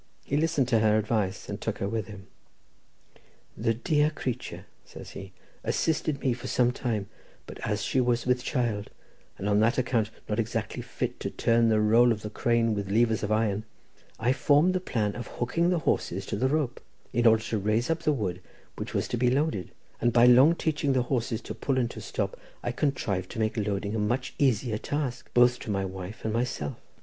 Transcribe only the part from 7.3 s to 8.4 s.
but as she was